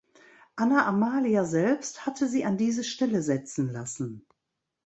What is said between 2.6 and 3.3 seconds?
Stelle